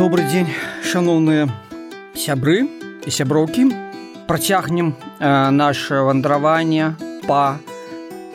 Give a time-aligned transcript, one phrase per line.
[0.00, 0.48] добрый дзень
[0.80, 1.44] шаноўныя
[2.16, 2.64] сябры
[3.04, 3.68] і сяброўкі.
[4.24, 6.96] Працягнем э, наше вандраванне
[7.28, 7.60] па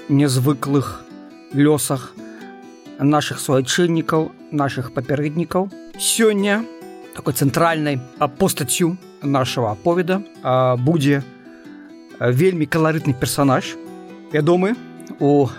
[0.05, 1.01] нязвыклых
[1.57, 2.13] лёсах
[3.01, 5.73] наших суайчыннікаў наших папярэднікаў.
[5.97, 6.61] Сёння
[7.17, 7.97] такой цэнтральнай
[8.37, 8.93] постацю
[9.23, 10.21] нашего аповеда
[10.77, 11.23] будзе
[12.21, 13.73] вельмі каларытны персонаж
[14.29, 14.77] вядомы
[15.17, 15.49] у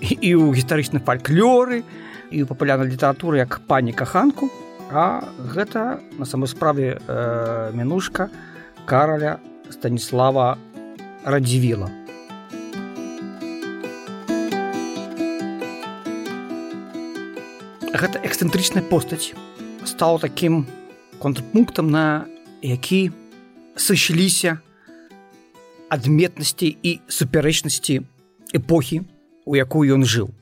[0.00, 1.84] і ў гістарычным фальклоры
[2.32, 4.48] і ў папулярнай літаратуры як пані каханку
[4.92, 8.28] а гэта на самой справе э, мінушка
[8.84, 9.38] караля
[9.70, 10.58] станіслава
[11.24, 11.88] радзівіла.
[17.96, 19.32] Гэта эксцэнтрычная постаць.
[19.84, 20.66] Стала таким
[21.18, 22.26] контрпунктам на
[22.60, 23.12] які
[23.76, 24.60] сышліся
[25.88, 28.02] адметнасці і супярэчнасці
[28.52, 29.04] эпохі
[29.44, 30.36] у якую ён жыў.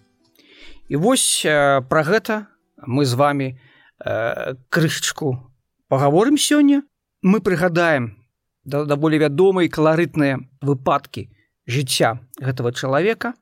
[0.90, 2.50] І вось э, пра гэта
[2.82, 3.60] мы з вами
[4.04, 5.52] э, крышачку
[5.88, 6.82] паговорым сёння
[7.22, 8.16] мы прыгадаем
[8.64, 11.28] да, даволі вядомыя каларытныя выпадкі
[11.66, 13.34] жыцця гэтага чалавека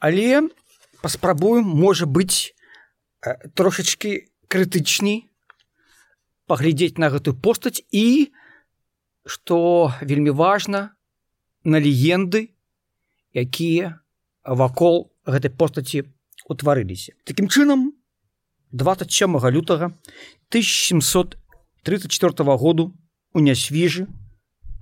[0.00, 0.48] але
[1.02, 2.54] паспрабуем можа быць
[3.24, 5.30] Э, трошачки крытычней
[6.46, 8.32] паглядзець на гэтую постаць і
[9.24, 9.56] што
[10.04, 10.92] вельмі важна
[11.64, 12.52] на легенды
[13.32, 14.04] якія
[14.44, 16.04] вакол гэтай постаці
[16.44, 17.16] утварыліся.
[17.24, 17.96] Такім чынам
[18.74, 19.94] 27 лютага
[20.50, 22.90] 1734 году
[23.32, 24.10] у нясвіжы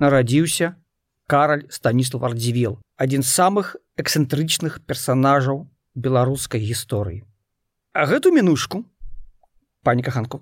[0.01, 0.81] нарадзіўся
[1.29, 7.29] караль станіслав ардзівел адзін з самых эксцэнтрычных персонажаў беларускай гісторыі
[7.93, 8.89] А гэту мінушку
[9.85, 10.41] пані каханку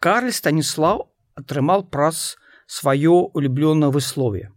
[0.00, 4.48] Карль станіслав атрымаў праз сваё улюблёнае выслове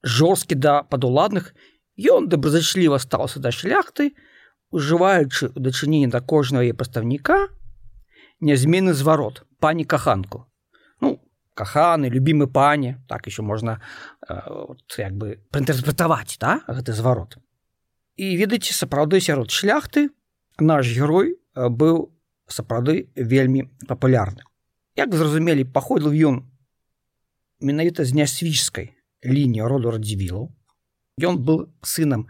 [0.00, 1.52] жорсткі да падуладных
[2.00, 4.16] ён добразачліва стаўся да шляхты
[4.72, 7.52] ужываючы ў дачыненні да кожнага пастаўніка
[8.40, 10.46] нязменны зварот пані каханку
[11.00, 11.20] ну
[11.54, 13.80] каханы любімы пане так еще можна
[14.28, 14.40] э,
[14.98, 17.38] як бы праінтэрпрэтаваць да гэты зварот
[18.16, 20.10] і ведаеце сапраўды сярод шляхты
[20.58, 22.14] наш герой быў
[22.46, 24.44] сапраўды вельмі папулярны.
[24.96, 26.36] Як зразумелі, паходзіў ён
[27.60, 30.52] менавіта з нясвіжскай лініі роду радзівілаў.
[31.22, 32.28] Ён быў сынам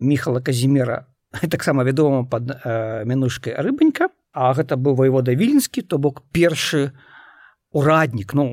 [0.00, 1.06] міхала казімера
[1.54, 6.90] таксама вядома пад э, мянушкай рыбанька, а гэта быў ваевода віленскі, то бок першы
[7.70, 8.50] ураднік ну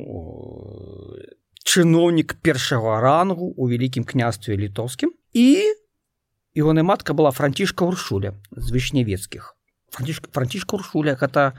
[1.66, 5.10] чыноўнік першага рангу у вялікім княстве літоўскім.
[5.34, 5.74] І
[6.54, 9.58] ягоная матка была францішка уршуля з вішнявецкіх.
[9.90, 11.58] Францішка францішка уршуля гэта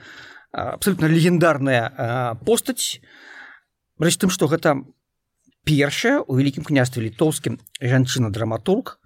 [0.52, 3.02] абсолютно легендарная постаць.
[3.98, 4.86] Рэч тым што гэта
[5.66, 8.98] першая у вялікім княстве літоўскім жанчына драматург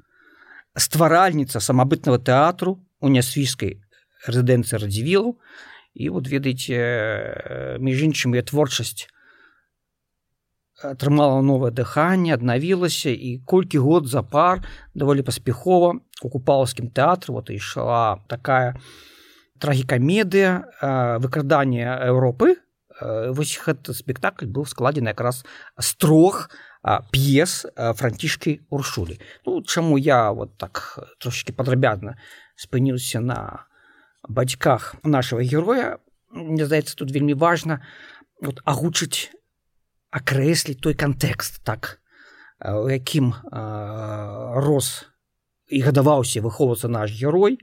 [0.77, 3.81] стваральніца самабытнага тэатру у нясвійскай
[4.29, 5.37] рэзідэнцыі радзівілу
[5.97, 9.09] і вот ведаеце між іншым я творчасць
[10.85, 14.61] атрымала новае дыханне аднавілася і колькі год запар
[14.95, 18.77] даволі паспяхова у купалаўскім тэатры вот ішла такая
[19.59, 22.61] трагікамедыя выкраданне Еўропы
[23.01, 25.45] вось гэты спектакль быў складзены якраз
[25.81, 26.51] з трох
[27.13, 29.17] п'ес францішкі уршулі
[29.47, 32.21] ну чаму я вот так трошки падрабязна
[32.57, 33.65] спыніўся на
[34.29, 35.99] бацьках нашего героя.
[36.31, 37.83] Мне здаецца тут вельмі важна
[38.41, 39.33] вот агучыць
[40.11, 42.01] акрэсліць той кантэкст так
[42.61, 43.35] у якім
[44.65, 45.05] рос
[45.69, 47.59] і гадаваўся выхоўвацца наш герой.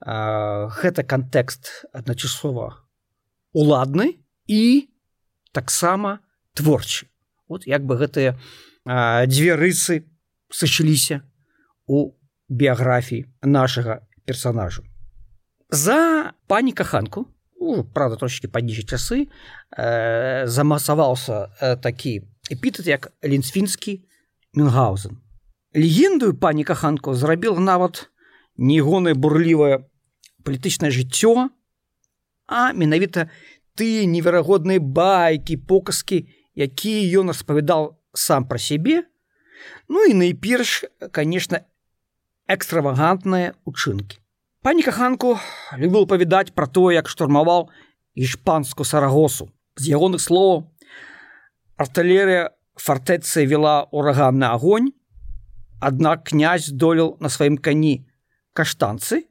[0.00, 2.84] А гэта кантэкст адначасова
[3.52, 4.88] уладны і
[5.52, 6.20] таксама
[6.54, 7.08] творчы.
[7.48, 8.36] Вот як бы гэтыя
[8.84, 10.04] дзве рысы
[10.50, 11.22] сышліся
[11.86, 12.12] у
[12.48, 14.84] біяграфіі нашага персонажу
[15.70, 17.26] за пані каханку
[17.60, 19.28] ну, правда трошки падніжы часы.
[19.72, 24.04] Э, замасаваўся э, такі эпітет як лінсфінскі
[24.54, 25.18] мюнгаузен
[25.74, 28.10] легендую пані каханку зрабіла нават
[28.56, 29.88] негоная бурлівая
[30.44, 31.48] палітычнае жыццё
[32.46, 33.30] а менавіта
[33.74, 39.04] ты неверагодныя байкі показкі якія ён распавядал сам пра сябе.
[39.88, 41.64] Ну і найперш конечно
[42.46, 44.20] экстравагантныя учынкі
[44.64, 45.36] пані каханку
[45.76, 47.68] любіў павідаць пра тое як штурмаваў
[48.16, 50.64] іспанску сарагосу з ягоных словаў
[51.84, 52.48] артылерыя
[52.80, 54.88] фартэцыя вела ураганны агонь
[55.84, 58.08] аднак князь здолел на сваім кані
[58.56, 59.28] каштанцы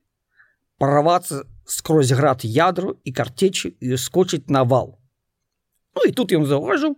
[0.78, 5.00] прорваться скрозь град ядру і карцечы і ускочыць на вал.
[5.96, 6.98] Ну і тут ён заўважыў,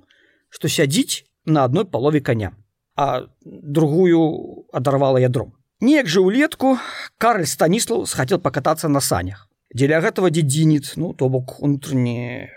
[0.50, 2.52] што сядзіць на адной палове коня,
[2.96, 5.54] а другую адарвала ядром.
[5.84, 6.78] Неяк жа ўлетку
[7.20, 9.50] Карль Станіслаў схацеў пакатацца на санях.
[9.76, 12.48] Дзеля гэтага дзедзінец, ну то бок унутрні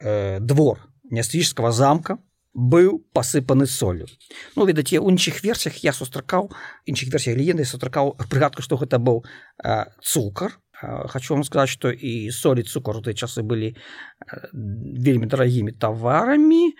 [0.00, 0.80] э, двор
[1.12, 2.16] нястрічскага замка
[2.54, 4.08] быў пасыпаны солью.
[4.56, 6.48] Ну ведаце у іншых версіях я сустракаў
[6.88, 9.20] іншых версій легенды сустракаў прыгадку што гэта быў
[9.60, 10.56] э, цукар.
[10.80, 14.48] Э, хочу вам сказаць што і солі цукар у той часы былі э,
[14.96, 16.72] вельмі дарагімі таварамі.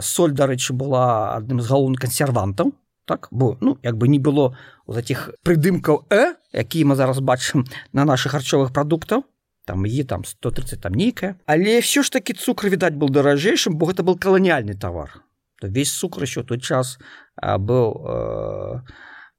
[0.00, 2.72] Соль дарэчы была адным з галоўных кансервантаў
[3.04, 4.56] так бо ну як бы не было
[4.86, 9.24] у таких прыдымкаў э якія мы зараз бачым на наших харчовых прадуктаў
[9.64, 13.86] там е там 130 там нейкая але все ж таки цукр відаць был даражэйшым бо
[13.86, 15.22] гэта был каланіальны товар.
[15.60, 16.98] То весь цукр еще той час
[17.36, 18.80] а, был э,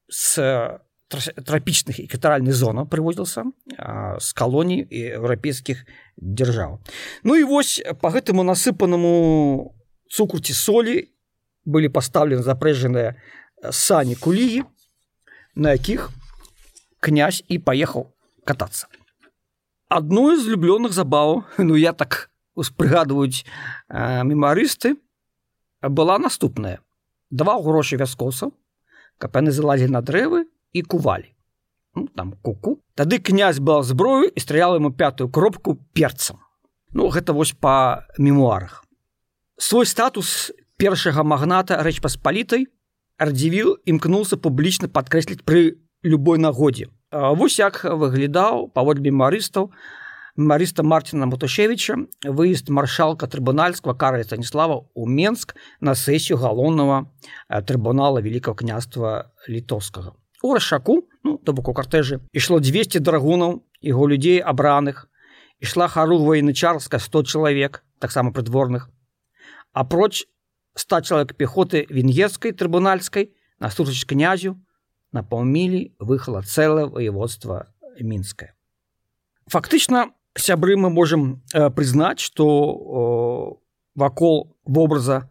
[0.10, 0.80] с
[1.46, 3.44] трапічных і катаральных зона прывозіился
[4.20, 5.86] з калоній еўрапейскіх
[6.18, 6.80] дзяржаў
[7.24, 9.76] Ну і вось по гэтаму насыпанаму
[10.10, 11.14] цукруці солі
[11.66, 13.16] былі пастаўлены запрэжаныя
[13.72, 14.64] сані куліі
[15.56, 16.10] на якіх
[17.00, 18.12] князь і паехаў
[18.46, 18.88] катацца
[19.90, 24.96] адной з влюблёных забаваў ну я так успрыгадваюць э, мемарысты
[25.82, 26.80] была наступная
[27.30, 28.54] два грошы вяскосаў
[29.18, 30.46] каб яны залазілі на дрэвы
[30.76, 31.32] і кувалі.
[31.96, 32.84] Ну, там куку.
[33.00, 36.44] Тады князь была зброю і стралял ему пятую кропку перцам
[36.96, 38.84] ну гэта вось па мемуарах.
[39.60, 42.68] Свой статус першага магната рэч паспалітай
[43.20, 46.92] радзівіл імкнуўся публічна падкрэсліць пры любой нагодзе.
[47.12, 49.72] Вось як выглядаў паводле мемарыстаў
[50.36, 57.08] марыста марціна муташевича выезд маршалка трыбунальского кара станіслава у менск на сессию галоўнага
[57.64, 60.14] трыбунала великого княства літовскага
[60.44, 65.08] у рашаку ну то боку картежы ішло 200 драгунаў яго людзей абраных
[65.60, 68.90] ішла хару военачарска 100 чалавек таксама прыдворных
[69.72, 70.28] апроч
[70.76, 74.60] 100 чалавек пехоты венгерской трыбунальской насуч князю
[75.12, 78.52] на паўмілі выхала цэлае воеводства мінскае.
[79.48, 85.30] Фактычна сябры мы можем э, прызнаць что э, вакол вобраза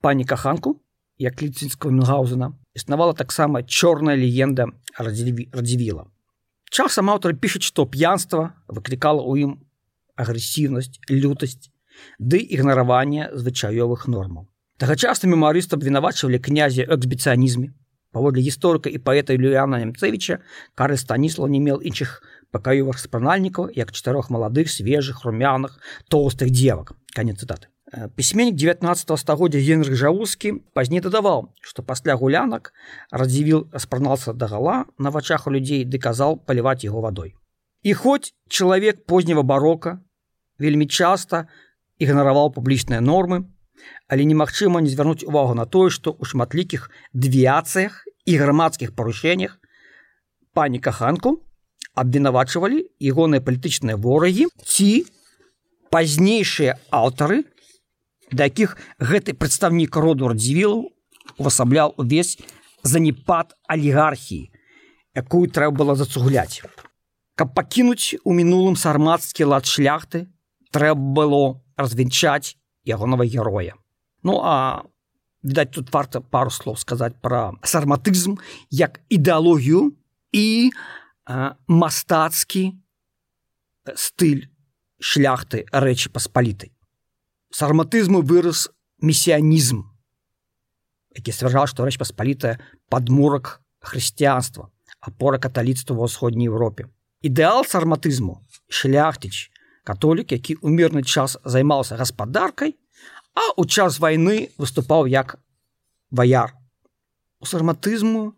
[0.00, 0.82] пані каханку
[1.18, 4.66] як ліцінского мюгаузена існавала таксама чорная легенда
[4.98, 6.10] радзівіла.
[6.70, 9.52] Часам аўтар пішуць што п'янства выклікала ў ім
[10.18, 11.70] агрэсіўнасць лютасць
[12.18, 17.72] ды ігнараванне звычаёвых нормаў тагачасна мемарыст абвінавачвалі князя эксбіцыянізме
[18.12, 20.40] паводле гісторыка і паэта Люяна Нямцевіча
[20.76, 22.20] кары станіслав не меў іншых
[22.52, 25.80] пакаёвых спранальнікаў як чатырох маладых свежых румяных
[26.12, 27.72] тоўстых дзевак канец цытаты
[28.16, 32.72] пісьменнік 19 стагоддзя генрых жаускі пазней дадаваў што пасля гулянак
[33.10, 37.32] радзівіл спранался да гала на вачах у людзей ды казаў паліваць яго вадой
[37.82, 40.00] і хоць чалавек позняга барока
[40.58, 41.48] вельмі часта
[41.96, 43.44] ігнараваў публічныя нормы
[44.08, 49.58] але немагчыма не звярнуць увагу на тое што ў шматлікіх двіяцыях і грамадскіх парушэннях
[50.52, 51.36] пані каханку
[51.94, 54.90] абвінавачвалі ягоныя палітычныя ворагі ці
[55.94, 57.44] пазнейшыя аўтары
[58.32, 60.90] да якіх гэты прадстаўнік роду радзівілу
[61.38, 62.36] увасабляў увесь
[62.82, 64.50] занепад алігархіі
[65.16, 66.60] якую трэба было зацугляць.
[67.36, 70.28] Каб пакінуць у мінулым сармацкі лад шляхты
[70.72, 71.42] трэба было
[71.76, 73.74] развенчаць ягонага героя.
[74.22, 74.86] Ну а
[75.46, 78.38] відаць тут варта пару слоў сказаць пра сарматызм
[78.70, 79.94] як ідэалогію
[80.32, 80.46] і
[81.66, 82.74] мастацкі
[83.94, 84.46] стыль
[84.98, 86.72] шляхты рэчы паспалітай
[87.54, 88.66] сарматызму вырас
[89.02, 89.86] месіянізм
[91.16, 92.58] які сцвярджаў што рэч паспалітая
[92.90, 96.90] падмурак хрысціянства апора каталіцтва ва ўсходняй Еўропе
[97.22, 99.52] ідэал сарматызму шляхтыч
[99.86, 102.74] католік які ў мірны час займаўся гаспадаркай
[103.38, 105.38] а ў час вайны выступаў як
[106.10, 106.52] ваяр
[107.40, 108.34] у сарматызму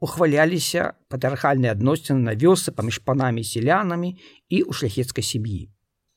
[0.00, 4.14] ухваляліся патрыархальныя адносіны на вёсы паміж панамі селянамі
[4.48, 5.66] і ў шляхецкай сям'і.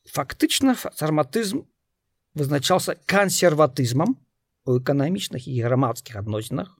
[0.05, 1.65] Фактычна сарматызм
[2.37, 4.17] вызначаўся кансерватызмам
[4.65, 6.77] у эканамічных і грамадскіх адносінах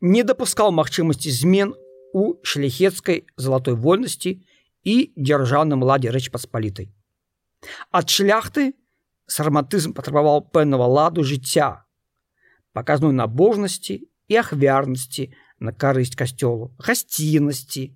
[0.00, 1.76] не дапускаў магчымасці змен
[2.16, 4.40] у шляхецкай залатой вольнасці
[4.86, 6.88] і дзяржаўным ладзе рэч паспалітай
[7.90, 8.74] ад шляхты
[9.26, 11.86] сарматызм патрабаваў пэўнага ладу жыцця,
[12.72, 17.90] паказную набожнасці і ахвярнасці на карысць касцёлу, гасціннасці,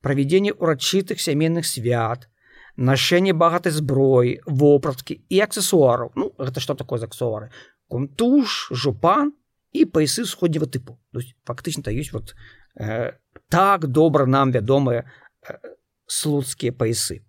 [0.00, 2.28] правядзенне ўрачытых сямейных свят,
[2.76, 6.12] нашэнне багатай зброі, вопраткі і аксесуараў.
[6.16, 7.50] Ну, гэта што такое аксесуары?
[7.88, 9.32] Кунтуш, жупан
[9.72, 10.98] і паясы сходняга тыпу.
[11.44, 12.34] фактычна ёсць вот,
[12.76, 13.12] э,
[13.48, 15.04] так добра нам вядомыя
[15.42, 15.58] э,
[16.06, 17.24] слуцкія паясы.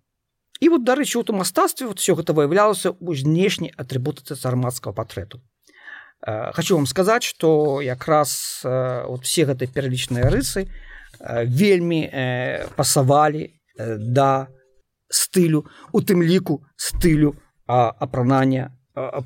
[0.60, 5.42] І вот дарэчы у мастацтве вот все гэта выяўлялася ў знешняй атрыбутыцы сармацкага партрэту
[6.26, 10.70] э, хочу вам сказаць что якраз э, вот все гэтыя пералічныя рысы
[11.18, 12.06] э, вельмі
[12.76, 14.48] пасавалі да
[15.10, 17.34] стылю у тым ліку стылю
[17.66, 18.70] апранання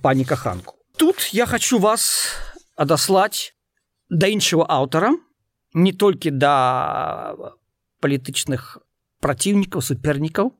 [0.00, 0.74] пані каханку.
[0.96, 2.32] Тут я хочу вас
[2.76, 3.52] адаслаць
[4.08, 5.12] да іншого аўтара
[5.74, 7.36] не толькі да
[8.00, 8.78] палітычных
[9.20, 10.57] праціўнікаў супернікаў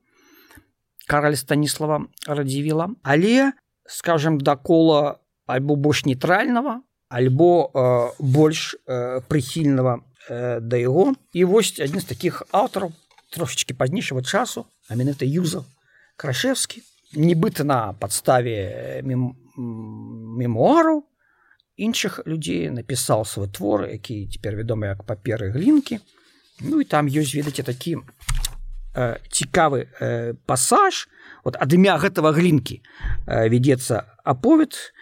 [1.09, 3.51] караль станіслава радзівіла але
[3.87, 11.45] скажем да кола альбо больш нейтрального альбо э, больш э, прыхільнага э, да яго і
[11.49, 12.93] вось адзін з таких аўтараў
[13.33, 15.65] трошечки пазнейшего часу а менавіта юза
[16.15, 16.85] крашевскі
[17.17, 19.33] нібыта на падставе мем...
[19.57, 21.09] мемуару
[21.73, 25.97] іншых людзей напісаў свой твор які цяпер вядомы як паперы глінкі
[26.61, 27.97] Ну і там ёсць ведаце такі
[28.93, 31.07] э, цікавы э, пасаж
[31.43, 32.81] вот ад імя гэтага глінкі
[33.27, 34.93] э, вядзецца аповед.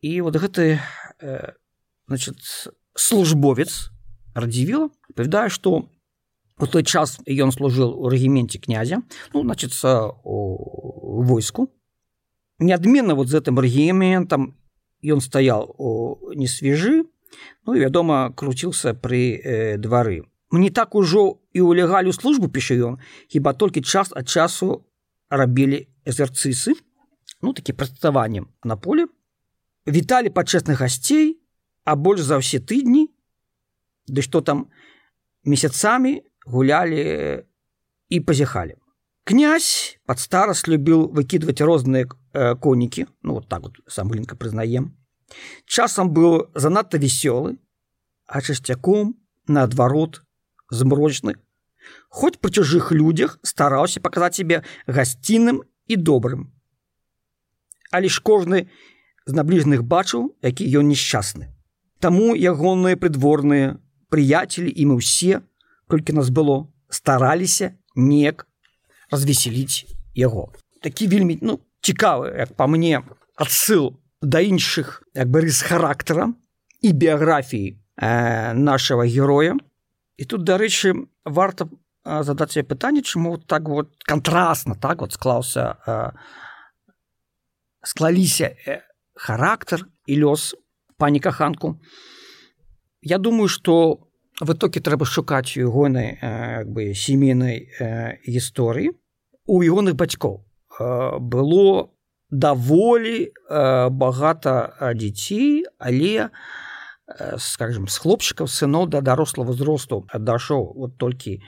[0.00, 0.80] І вот гэты
[1.20, 1.52] э,
[2.08, 2.38] значит
[2.94, 3.90] службовец
[4.34, 5.88] радзівіла павядае што
[6.58, 9.02] у той час ён служыў у рэгіменце князя.
[9.34, 11.68] Ну значится у войску.
[12.58, 14.56] Неадменна вот з гэтым рэгіментам
[15.04, 17.04] ён стаяў у несвежы
[17.66, 22.78] ну і вядома круціўся пры э, двары Мне так ужо і ў легалю службу піша
[22.78, 24.86] ён хіба толькі час ад часу
[25.30, 26.78] рабілі экзерцысы
[27.42, 29.10] ну такі праставаннем на поле
[29.86, 31.42] віталі пачэсных гасцей
[31.82, 33.10] а больш за ўсе тыдні
[34.06, 34.70] ды што там
[35.42, 37.42] месяцамі гулялі
[38.10, 38.78] і пазяхалі
[39.26, 42.06] князь пад старост любіў выкідваць розныя
[42.62, 44.94] конікі ну вот так вот сам глінка прызнаем
[45.66, 47.58] часам быў занадта весёлы
[48.26, 49.18] а часцяком
[49.50, 50.22] наадварот
[50.70, 51.36] змрочны
[52.08, 56.52] хоць пры чужых людзях стараўся паказаць себе гасцінным і добрым.
[57.90, 58.66] Але ж кожны
[59.26, 61.52] з набліжных бачыў які ён несчасны
[62.00, 63.78] Таму ягоныя прыдворныя
[64.12, 65.40] прыяцелі і мы ўсе
[65.88, 68.46] колькі нас было стараліся неяк
[69.10, 70.52] развесселіць яго.
[70.82, 73.02] Такі вельмі ну цікавы як па мне
[73.36, 76.34] адсыл да іншых як бы рыс характара
[76.82, 79.56] і біяграфіі э, нашего героя
[80.16, 80.94] і тут дарэчы
[81.24, 81.68] варта
[82.04, 85.76] задаць пытанне чаму так вот кантрасна так вот склаўся
[87.84, 88.80] склаліся э,
[89.14, 90.54] характар і лёс
[90.98, 91.80] пані каханку.
[93.02, 94.08] Я думаю что
[94.40, 96.18] в итоге трэба шукаць ягонай
[96.64, 97.68] бы сямейнай
[98.26, 98.90] гісторыі
[99.46, 100.42] у ягоных бацькоў
[101.20, 101.90] было
[102.30, 103.32] даволі
[103.90, 106.65] багата дзяцей але у Э,
[107.38, 111.38] скажем с хлопчыкаў сыноў да дарослого ўзросту дашоў вот толькі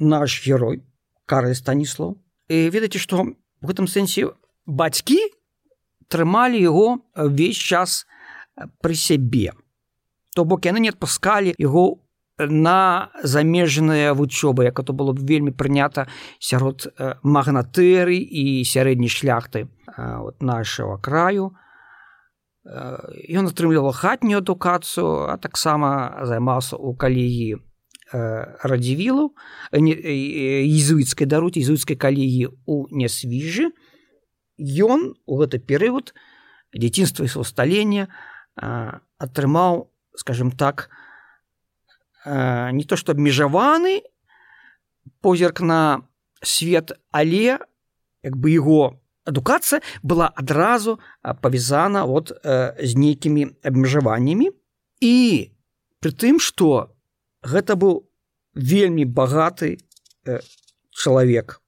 [0.00, 0.80] наш герой
[1.28, 2.16] кары станіслаў
[2.48, 4.32] і ведаеце што в гэтым сэнсе
[4.64, 5.20] бацькі
[6.08, 8.08] трымалі яго весь час
[8.80, 9.52] пры сябе
[10.32, 12.00] то бок яны не адпускалі яго
[12.40, 16.08] на замежныя вучобы як то было б вельмі прынята
[16.40, 16.88] сярод
[17.22, 21.52] магнатэры і сярэдняй шляхты вот нашего краю.
[21.52, 21.63] то
[22.64, 27.60] Ён атрымліваў хатнюю адукацыю, а таксама займаўся ў калегіі
[28.64, 29.36] радзівілу
[29.72, 33.68] езуіцкай даруць езуіцкай калегіі у нясвіжы.
[34.56, 36.16] Ён у гэты перыяд
[36.72, 38.08] дзяцінства і сусталення
[38.56, 40.88] атрымаў, скажем так,
[42.24, 44.08] не то што абмежаваны
[45.20, 46.08] позірк на
[46.40, 47.60] свет, але
[48.24, 51.00] як бы яго адукацыя была адразу
[51.40, 54.50] павязана вот э, з нейкімі абмежаваннямі
[55.00, 55.16] і
[56.00, 56.92] пры тым што
[57.42, 58.04] гэта быў
[58.54, 59.80] вельмі багаты
[60.24, 60.40] э,
[60.90, 61.60] чалавек.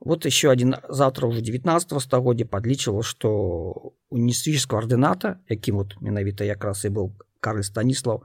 [0.00, 6.44] Вот еще один завтра уже 19 стагоддзя подлічыла что у несвіжского ардыната якім вот менавіта
[6.44, 8.22] якраз і быў кары станіслав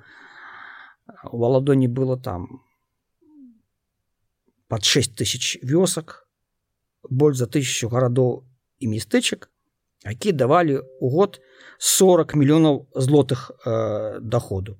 [1.32, 2.62] у валадоне было там
[4.68, 6.23] под 6 тысяч вёсак
[7.10, 8.44] больш за тысячу гарадоў
[8.80, 9.50] і мястэчак
[10.06, 11.42] які давалі у год
[11.78, 14.80] 40 мільёнаў злотых э, доходу.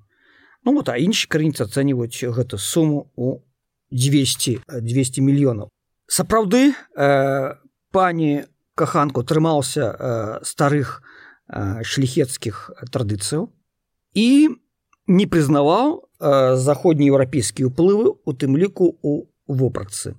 [0.64, 3.44] Ну вот а іншы крыніцы ацэньваюць гэту суму у
[3.90, 5.68] 200 200 мільёнаў.
[6.06, 7.54] Сапраўды э,
[7.90, 11.02] пані каханку трымаўся э, старых
[11.48, 13.52] э, шляхецкіх традыцыяў
[14.14, 14.48] і
[15.06, 20.16] не прызнаваў э, заходнееўрапейскія ўплывы у тым ліку у вопратцы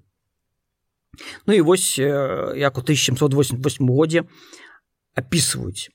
[1.46, 4.24] Ну і вось як у 1788 годзе
[5.18, 5.90] опісваюць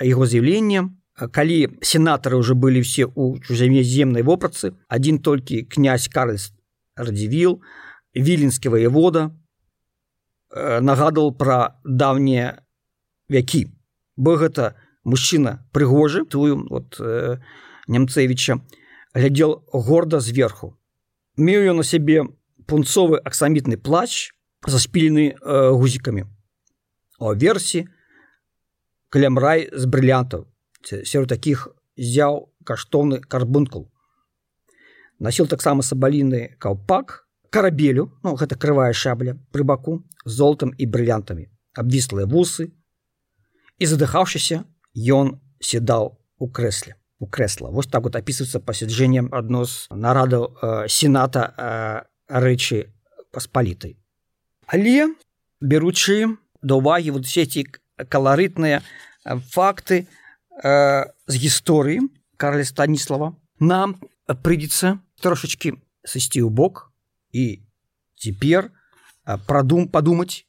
[0.00, 0.94] яго з'яўленне.
[1.18, 6.54] Калі сенатары уже былі все ў чужамеземнай вопратцы адзін толькі князь карльс
[6.94, 7.58] радзівіл
[8.14, 9.34] віленскі воевода
[10.54, 12.62] нагадал пра даўнія
[13.28, 13.66] вякі.
[14.14, 17.02] Бо гэта мужчына прыгожы тую вот
[17.88, 18.62] нямцевича
[19.14, 20.78] глядзел горда зверху.
[21.36, 22.30] Меў ён на сябе
[22.66, 26.24] пунцовы аксамітны плач заспілены э, гузікамі.
[27.18, 27.86] О версі
[29.10, 30.46] клямрай з брылянтаў.
[30.82, 33.90] Сярод такіх зяў каштоўны карбункул.
[35.18, 41.50] Насіл таксама сабаліны каўпак карабелю ну гэта крывая шабля пры баку золотам і брылянтамі.
[41.74, 42.70] Абвіслыя вусы.
[43.78, 47.70] І задыхаўшыся ён седаў у крэсле у крэсла.
[47.70, 52.94] Вось так вот опісваецца пасяджэннем адно з нарадаў э, сената э, рэчы
[53.34, 53.98] паспалітай
[54.68, 55.14] але
[55.60, 58.82] беручы да увагі вот сеці каларытныя
[59.50, 63.96] факты э, з гісторыі карля станіслава нам
[64.28, 66.92] прыйдзецца трошачки сысці ў бок
[67.32, 67.64] і
[68.20, 68.70] цяпер
[69.48, 70.46] прадум падумаць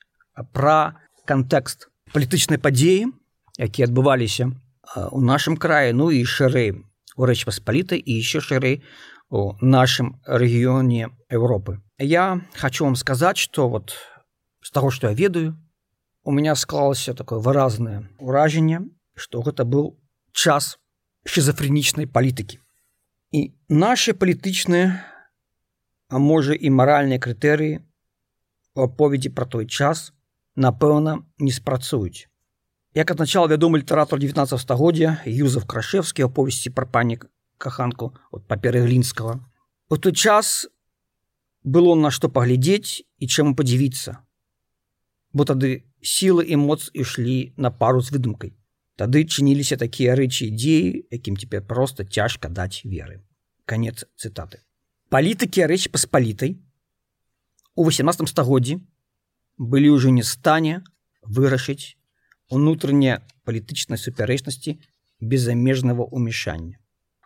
[0.54, 3.10] пра кантэкст палітычнай падзеі
[3.58, 4.52] якія адбываліся
[5.12, 6.76] у нашым краі ну і шырэй
[7.20, 8.82] у рэч паспаліта і еще шырэй
[9.30, 11.82] у нашым рэгіёне Европы.
[11.98, 13.94] Я хочу вам сказаць что вот
[14.62, 15.58] з таго что я ведаю
[16.24, 18.82] у меня склалася такое выразнае ўражанне
[19.16, 19.98] что гэта быў
[20.32, 20.80] час
[21.26, 22.60] шизофренічнай палітыкі
[23.32, 25.06] і наши палітычныя
[26.10, 27.86] а можа і маральныя крытэрыі
[28.76, 30.12] у аповедзі пра той час
[30.56, 32.26] напэўна не спрацуюць.
[32.98, 37.30] Як адначал вядомы літаратор 19 стагоддзя юзов крашевскі аповесці пра панік
[37.62, 39.40] каханку от паперы глінскага
[39.90, 40.68] у той час
[41.64, 44.16] было на што паглядзець і чаму падзівіцца
[45.34, 45.76] бо тады
[46.14, 48.56] сілы і моц ішлі на пару з выдумкай
[49.00, 53.24] Тады чыніліся такія рэчы дзеі, якім цяпер проста цяжка даць веры.
[53.64, 54.60] Канец цытаты.
[55.08, 56.60] Палітыкі рэч паспалітай
[57.80, 58.76] у 18 стагоддзі
[59.56, 60.84] былі ўжо не стане
[61.24, 61.96] вырашыць
[62.52, 64.76] унутранне палітычнай супярэчнасці
[65.24, 66.76] беззамежнага ўмешання.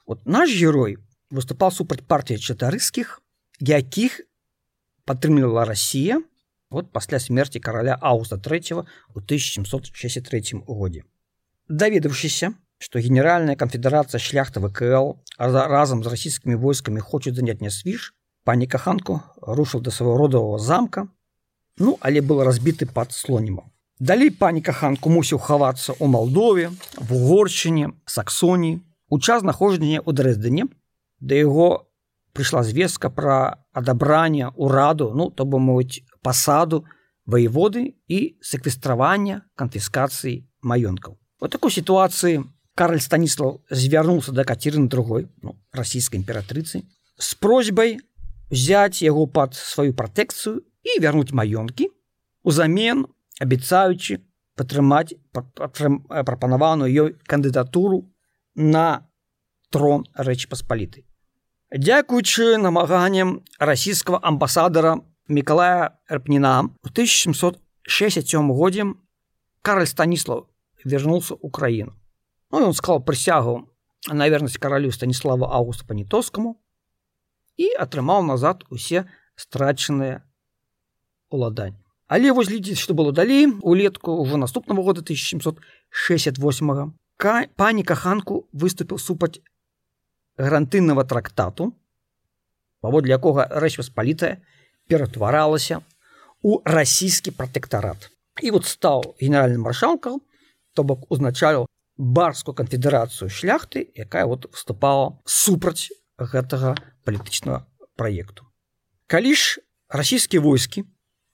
[0.05, 0.97] Вот наш герой
[1.31, 3.21] выступаў супраць партыі чатарыскіх,
[3.59, 4.21] якіх
[5.05, 6.21] падтрымлівала Росія
[6.69, 11.03] вот пасля смерти караля Ауста 3 у 1763 годзе
[11.69, 18.67] даведаўшыся что генеральная канфедерация шляхта вКл разам з расійскімі войскамі хочуць занять не свіж пані
[18.67, 21.07] каханку рушил до свайго родового замка
[21.77, 27.93] ну але был разбіты под слонімом далей пані каханку мусіў хавацца у Малдове в угоршчыне
[28.05, 28.81] саксоні
[29.13, 30.65] у час знаходжання у дрэздыне
[31.21, 31.85] да яго
[32.33, 36.85] прыйшла звестка пра адабранне ўраду ну то бы мовіць пасаду
[37.29, 45.59] воеводы і секвестравання канфіскацыі маёнкаў Вот такой ситуации Карль Станислав звярнулся до Катерины другой, ну,
[45.73, 46.85] российской императрицы,
[47.17, 47.99] с просьбой
[48.49, 51.89] взять его под свою протекцию и вернуть маёнки,
[52.43, 53.07] узамен
[53.39, 54.21] обещаючи
[54.55, 58.12] падтрымаць прапанаваную ёй кандыдатуру
[58.55, 59.07] на
[59.69, 61.05] трон рэчы паспалітай.
[61.73, 68.85] Дзякуючы намаганням расійскага амбасадара Миколая Эрпніна у 1767 годзе
[69.61, 70.49] Карль Станіслав
[70.83, 71.93] вернулся Украину.
[72.51, 73.69] Ну, и он сказал присягу
[74.07, 76.61] на верность королю Станиславу Августу Понятовскому
[77.57, 80.23] и отрымал назад усе страченные
[81.29, 81.79] уладания.
[82.07, 89.41] Але вось глядзіць, што было далей улетку ўжо наступнага года 1768 пані каханку выступіў супраць
[90.37, 91.73] гарантыннага трактату,
[92.81, 94.41] паводле якога рэч васпалітая
[94.87, 95.81] ператваралася
[96.41, 98.09] у расійскі пратэктарат.
[98.41, 100.21] І вот стаў генеральным маршалкам
[100.73, 106.73] то бок узначаліў барскую канфедэрацыю шляхты якая вот выступала супраць гэтага
[107.05, 108.49] палітычнага праекту
[109.07, 110.83] калі ж расійскія войскі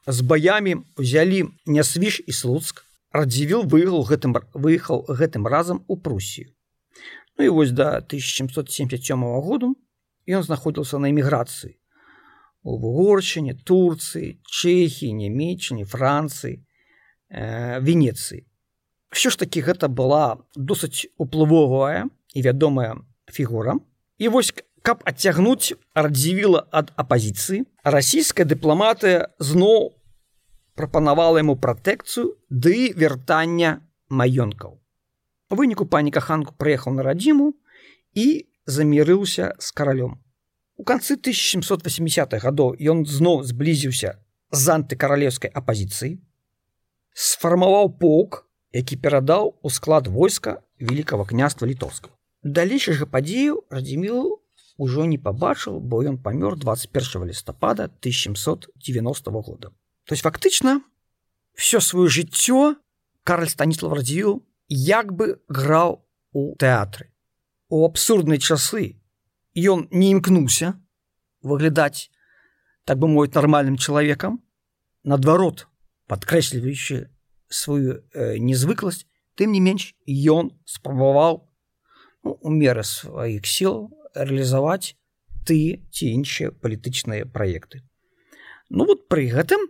[0.07, 6.53] з баямі узялі нясвіж і слуцк радзівіл выехал гэтым выехал гэтым разам у прусію
[7.37, 9.75] ну і вось до 1777 году
[10.27, 11.77] ён знаходзіўся на эміграцыі
[12.63, 16.61] у вугоршчыне турцыі чехі нямецчыне францыі
[17.29, 18.45] э, венецыі
[19.11, 22.97] все ж таки гэта была досыць уплывовая і вядомая
[23.31, 23.75] фігура.
[24.17, 29.98] І вось каб адцягнуць радзівіла ад апазіцыі расійская дыпламатыя зноў
[30.79, 34.79] прапанавала яму пратэкцыю ды вяртання маёнкаў
[35.49, 37.53] выніку пані каханку прыехаў на радзіму
[38.13, 40.17] і замірыўся з каралём.
[40.77, 44.15] У канцы 1780-х гадоў ён зноў зблізіўся
[44.51, 46.21] з антыкаралеўскай апазіцыі
[47.13, 52.13] сфармаваў полк які перадаў у склад войска великкага княства літоўскага.
[52.43, 54.39] Далейшага падзею радзіміл
[54.77, 59.73] ужо не пабачыў бо ён памёр 21 лістапада 1790 года
[60.09, 60.81] то есть фактычна
[61.53, 62.81] все сваё жыццё
[63.21, 64.41] Карль станіслав радзіў
[64.73, 66.01] як бы граў
[66.33, 67.13] у тэатры
[67.69, 68.97] у абсурднай часы.
[69.53, 70.81] Ён не імкнуўся
[71.45, 72.09] выглядаць
[72.89, 74.41] так бы мой нармальным чалавекам
[75.05, 75.67] наадварот
[76.09, 77.13] падкрэсліваючы
[77.53, 79.05] сваю э, незвыкласць
[79.37, 81.45] тым не менш ён спрабаваў
[82.25, 84.97] ну, у меры сваіх сіл рэалізаваць
[85.45, 87.85] ты ці іншыя палітычныя праекты
[88.69, 89.67] Ну вот пры гэтым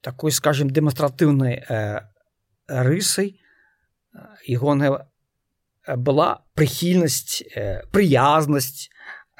[0.00, 2.00] такой скажем дэманстратыўнай э,
[2.66, 3.40] рысай
[4.46, 5.10] ягоная
[5.86, 8.88] была прыхільнасць э, прыязнасць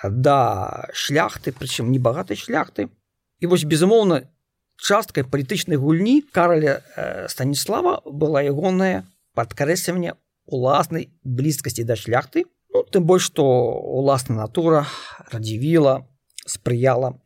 [0.05, 2.89] да шляхты прычым небагатай шляхты.
[3.41, 4.29] І вось безумоўна
[4.77, 9.05] часткай палітычнай гульні караля э, станіслава была ягоная
[9.37, 12.45] падкрэсліванне уласнай блізкасці да шляхты.
[12.73, 14.87] Ну, тым больш што уласна натура
[15.33, 16.07] радзівіла
[16.47, 17.21] спрыяла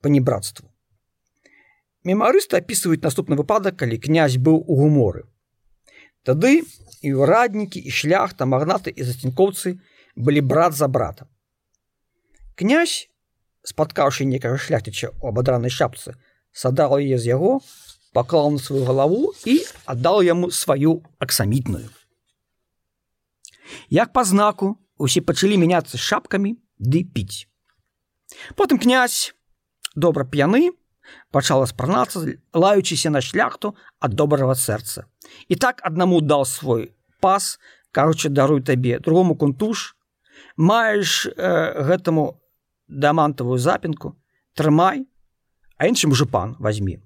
[0.00, 0.68] панібратству
[2.04, 5.28] мемарысты опісваюць наступны выпадак калі князь быў у гуморы.
[6.24, 6.64] Тады
[7.04, 9.76] і ўраднікі і шляхта магнаты і зацінкоўцы
[10.16, 11.28] былі брат за брата
[12.60, 13.08] князь
[13.64, 16.12] спаткаўшы некага шляхтыча у абадранай шапцы
[16.52, 17.60] садаў яе з яго
[18.12, 19.56] паклаў на сваю галаву і
[19.88, 21.88] аддаў яму сваю аксамітную
[23.88, 27.48] як па знаку усе пачалі мяняцца шапкамі ды піць.
[28.56, 29.32] Потым князь
[29.96, 30.70] добра п'яны
[31.30, 32.22] пачала спранацца
[32.54, 35.06] лаючыся на шляхту ад добрага сэрца.
[35.48, 37.58] І так аднаму даў свой пас
[37.92, 39.96] кароче даруй табе другому кунтуш.
[40.56, 41.32] Маеш э,
[41.86, 42.40] гэтаму
[42.90, 44.16] дамантавую запінку
[44.54, 45.06] трымай
[45.78, 46.98] а іншым ужо пан возьми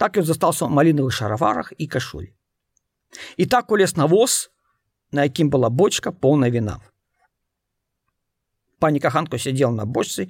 [0.00, 2.32] так ён застаўся ў малінавых шараварах і кашуль
[3.36, 4.48] і так улез на воз
[5.12, 6.80] на якім была бочка поўная віна.
[8.78, 10.28] Пані каханку сядзел на бочцы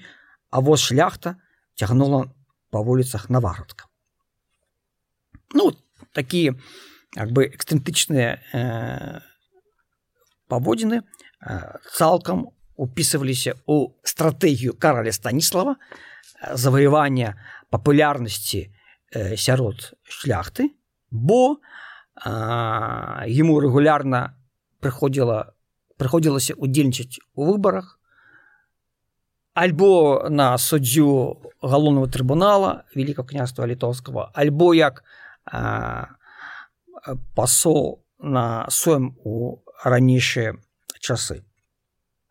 [0.51, 1.39] а воз шляхта
[1.79, 2.27] цягнула
[2.75, 3.87] па вуліцах наварадка
[5.55, 5.73] ну
[6.13, 6.55] такія
[7.17, 9.21] як бы эксцэнтычныя э,
[10.51, 11.05] паводзіны э,
[11.95, 15.77] цалкам упісываліся ў стратэгію караля станіслава
[16.53, 17.39] заваявання
[17.71, 20.75] папулярнасці э, сярод шляхты
[21.11, 21.59] бо
[22.19, 24.35] ему рэгулярна
[24.83, 25.55] прыходзіла
[25.99, 27.98] прыходзілася удзельнічаць у выбарах
[29.59, 35.03] альбо на суддзю галоўнага трыбунала великкага княства літоўскага альбо як
[37.35, 40.55] пасол на соем у ранейшыя
[41.01, 41.43] часы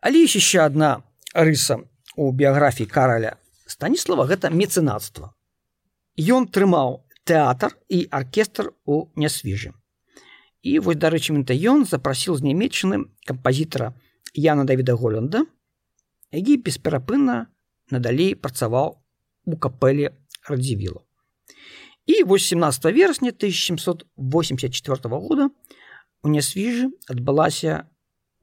[0.00, 1.02] Але ёсць яшчэ адна
[1.34, 1.82] рыса
[2.14, 3.34] у біяграфіі караля
[3.66, 5.34] станіслава гэта мецэнацтва.
[6.18, 9.74] Ён трымаў тэатр і аркестр у нясвіжы.
[10.62, 13.94] І вось дарэчы мента ён запрасіл з нямметчыны кампазітара
[14.34, 15.44] Яна Давіда Голланда,
[16.32, 17.46] які бесперапынна
[17.90, 18.98] надалей працаваў
[19.46, 20.12] у капэле
[20.48, 21.02] радзівілу.
[22.06, 25.50] І вось 17 верасня 1784 года
[26.22, 27.88] у нясвіжы адбылася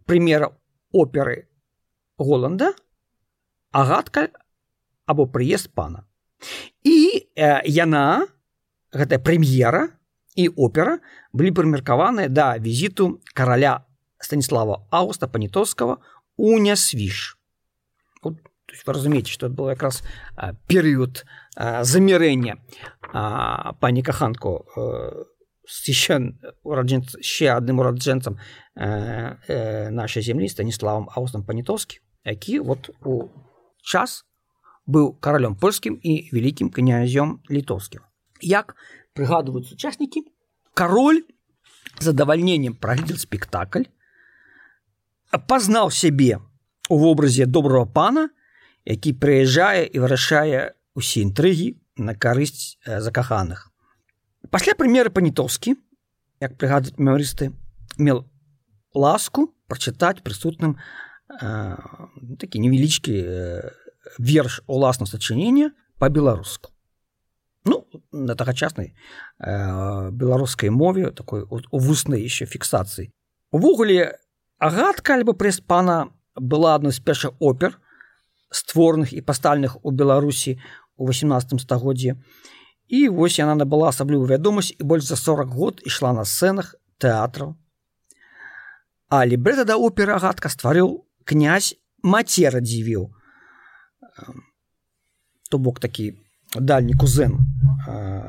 [0.06, 0.54] прымера
[0.94, 1.50] оперы
[2.18, 2.74] Голланда,
[3.72, 4.30] агатка
[5.06, 6.06] або прыезд пана.
[6.84, 8.28] І э, яна
[8.94, 9.90] гэтая прэм'ера
[10.36, 11.00] і опера
[11.34, 13.84] былі прымеркаваныя да візіту караля
[14.20, 15.98] станіслава Ауста панітоўскага
[16.38, 17.36] у нясвіж.
[18.26, 18.42] Вот,
[18.86, 20.02] вы разумееце, што был якраз
[20.68, 21.24] перыяд
[21.56, 22.58] замірэння
[23.80, 25.24] пані каханку э,
[25.66, 28.38] ще адным ураджэнцам
[28.76, 33.30] э, э, нашай зямлі станіславам аустам панітоўскі які вот у
[33.82, 34.26] час
[34.88, 38.02] быў каралём польскім і вялікім князём літоўскім
[38.42, 38.76] як
[39.14, 40.26] прыгадваюць сучаснікі
[40.74, 41.24] кароль
[42.00, 43.88] задавальненнем праглядзел спектакль
[45.48, 46.55] пазнаў сябе у
[46.90, 48.30] вобразе доброго пана
[48.86, 53.74] які прыязджае і вырашае усе інтрыгі на карысць закаханых.
[54.54, 55.74] Пасля прэмеры панітоўскі
[56.40, 57.50] як прыгадваюць мемарысты
[57.98, 58.30] мел
[58.94, 61.76] ласку прачытаць прысутным э,
[62.38, 63.74] такі невялічкі э,
[64.22, 66.70] верш уласна сачынення по-беларуску
[67.66, 68.94] ну на тагачаснай
[69.40, 73.10] э, беларускай мове такой у вуснай еще фіксацыі.
[73.52, 74.20] Увогуле
[74.60, 77.80] агатка альбо прэс пана была адной з першых опер
[78.52, 80.60] створных і пастальных у беларусі
[80.96, 82.16] у 18 стагоддзе
[82.88, 87.56] і вось яна набыла асаблівую вядомасць і больш за 40 год ішла на сцэнах тэатраў.
[89.10, 93.10] А лібрэта да оперы агатка стварыў князь мацера дзівіў.
[95.50, 96.14] То бок такі
[96.54, 97.40] дальні кузен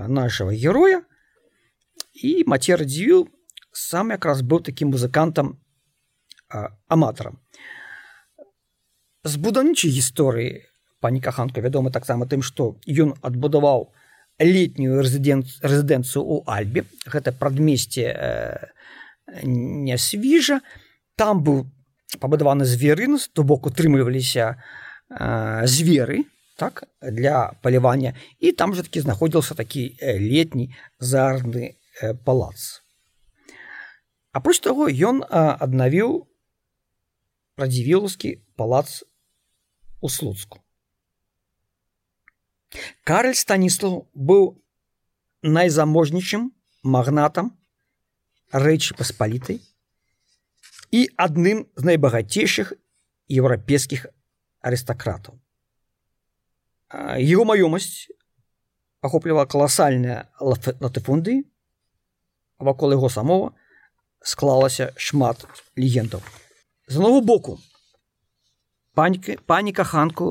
[0.09, 1.03] нашего героя.
[2.17, 3.29] І мацера дзівіў
[3.73, 5.61] сам якраз быў такім музыкантам
[6.89, 7.41] аматарам
[9.27, 10.63] з будаўнічай гісторыі
[11.01, 13.91] пані каханка вядома таксама тым што ён адбудаваў
[14.41, 16.85] летнюю рэзідэнцыю у альбе.
[17.07, 18.69] Гэта прадмесце э,
[19.43, 20.61] не свіжа
[21.17, 21.67] там быў
[22.21, 24.57] пабудаваны зверынус то бок утрымліваліся
[25.65, 26.25] зверы
[26.57, 28.15] так для палявання.
[28.41, 31.77] І там же таки знаходзіўся такі летні зарны
[32.25, 32.83] палац.
[34.33, 36.27] Апроч таго ён аднавіў
[37.57, 39.05] радзівілаўскі палац
[40.07, 40.63] у слуцку.
[43.03, 44.55] Караль станіслав быў
[45.43, 46.51] найзаможнічым
[46.83, 47.51] магнатам
[48.55, 49.59] рэчы паспалітай
[50.95, 52.73] і адным з найбагацейшых
[53.27, 54.07] еўрапейскіх
[54.63, 55.39] арыстакратаў.
[57.19, 58.07] Его маёмасць
[59.03, 61.43] ахоплівала каласальная латыфунды
[62.59, 63.55] вакол яго самого
[64.23, 66.23] склалася шмат легендаў.
[66.87, 67.59] З нову боку
[68.97, 70.29] паніка паніка ханку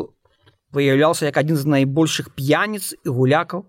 [0.76, 3.66] выяўляўся як адзін з найбольшых п'яніц і гулякаў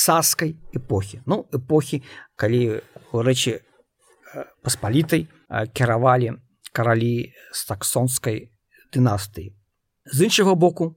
[0.00, 2.02] саскай эпохі ну эпохі
[2.36, 2.80] калі
[3.12, 3.58] рэчы
[4.62, 5.26] паспалітай
[5.74, 6.38] кіравалі
[6.72, 7.12] каралі
[7.52, 8.40] з таксонскай
[8.94, 9.52] дынастыі
[10.06, 10.94] з іншага боку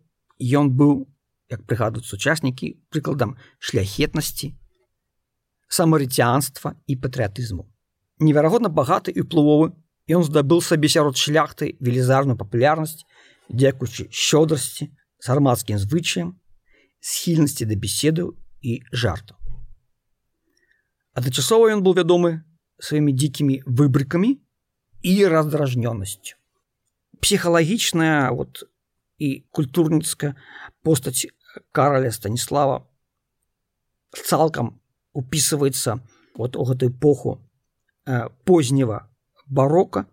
[0.61, 1.05] ён быў
[1.51, 4.55] як прыгадуць сучаснікі прыкладам шляхетнасці
[5.71, 7.65] самарыцянства і патрыятызму.
[8.19, 9.23] Неверагодна багаты і
[10.10, 13.02] плывовы ён здабыў сабе сярод шляхты велізарную папулярнасць
[13.50, 16.38] дзякуючы щодрасці з грамадскім звычаем
[17.00, 19.36] схільнасці да беседаў і жартаў
[21.18, 22.46] адначасова ён быў вядомы
[22.78, 24.38] сваімі дзікімі выбрыкамі
[25.02, 26.38] і раздражнёнасцю
[27.18, 28.62] псіхалагічная вот
[29.18, 30.38] і культурніцкая
[30.86, 31.26] постаць
[31.74, 32.86] караля станіслава
[34.14, 34.78] цалкам
[35.18, 35.98] упісваецца
[36.38, 37.42] вот у гэтую эпоху
[38.06, 39.09] э, познява
[39.51, 40.07] барока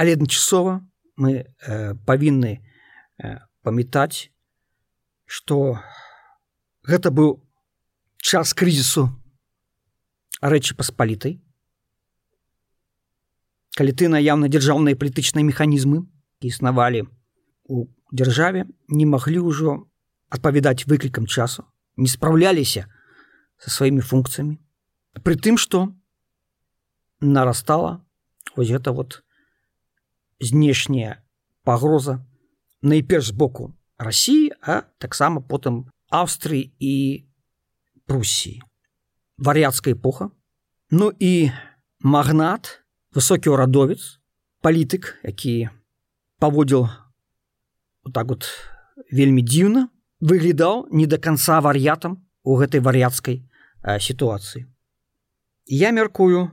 [0.00, 0.80] але адначасова
[1.20, 2.64] мы э, павінны
[3.20, 4.32] э, памятаць
[5.28, 5.78] что
[6.88, 7.40] гэта быў
[8.18, 9.08] час крызісу
[10.42, 11.38] рэчы паспалітай.
[13.78, 16.04] Калі ты наяўна дзяржаўныя палітычныя механізмы
[16.42, 17.06] існавалі
[17.70, 19.88] у дзяржаве не маглі ўжо
[20.28, 21.64] адпавядаць выклікам часу
[21.96, 22.88] не спраўляліся
[23.56, 24.58] со сваімі функцыямі.
[25.22, 25.94] При тым что
[27.20, 28.04] нарастала
[28.56, 29.22] вось гэта вот
[30.40, 31.22] знешняя
[31.64, 32.24] пагроза
[32.82, 37.24] найперш з боку Росіі а таксама потым Австрыі і
[38.06, 38.62] Прусіі
[39.38, 40.30] вар'яцкая эпоха.
[40.90, 41.50] Ну і
[42.02, 42.82] магнат
[43.14, 44.18] высокі ўрадовец
[44.60, 45.70] палітык які
[46.38, 46.90] паводзіл
[48.04, 48.50] вот так вот
[49.10, 49.88] вельмі дзіўна
[50.20, 53.46] выглядаў не до конца вар'ятам у гэтай вар'яцкай
[53.82, 54.66] сітуацыі.
[55.66, 56.50] Я мяркую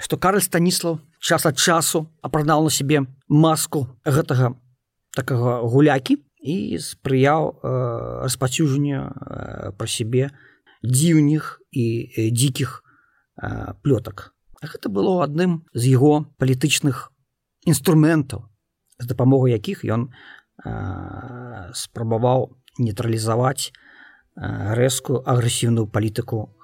[0.00, 4.54] что карл станіслав час ад часу апранаў на сябе маску гэтага
[5.14, 10.34] такого гулякі і спрыяў э, распацюжання э, пра сябе
[10.82, 12.82] дзіўніх і э, дзікіх
[13.40, 17.08] э, плётак гэта было адным з яго палітычных
[17.64, 18.44] інструментаў
[18.98, 20.10] з дапамогай якіх ён
[21.74, 23.74] спрабаваў нейтралізаваць
[24.78, 26.54] рэзкую агрэсіўную палітыку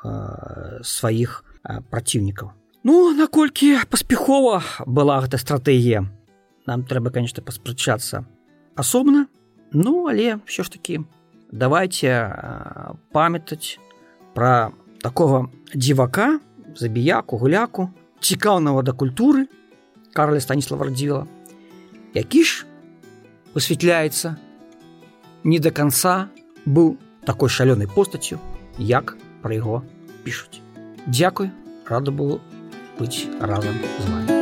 [0.86, 1.42] сваіх
[1.90, 2.59] праціўнікаў.
[2.82, 6.08] Ну наколькі паспяхова была гэта стратэгія?
[6.64, 8.24] Нам трэба конечно паспрачацца
[8.72, 9.28] асобна.
[9.76, 11.04] Ну але ўсё ж таки
[11.52, 12.08] давайте
[13.12, 13.76] памятаць
[14.32, 14.72] пра
[15.04, 16.40] такого дзівака
[16.72, 17.92] забіяку гуляку
[18.24, 19.44] цікаўнага да культуры
[20.16, 21.28] Карля станіслава радзіла
[22.14, 22.64] які ж
[23.52, 24.40] высвятляецца
[25.44, 26.32] не до конца
[26.64, 26.96] быў
[27.28, 28.40] такой шалёнай постацю
[28.78, 29.84] як пра яго
[30.24, 30.64] пішуць.
[31.06, 31.52] Дякуй
[31.84, 32.40] рада было
[33.00, 34.39] быць разам з вами